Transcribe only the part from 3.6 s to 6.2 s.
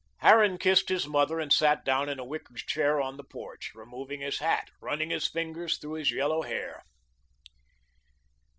removing his hat, running his fingers through his